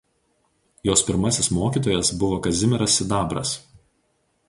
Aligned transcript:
Jos 0.89 1.03
pirmasis 1.09 1.51
mokytojas 1.59 2.11
buvo 2.25 2.43
Kazimieras 2.49 2.97
Sidabras. 3.01 3.57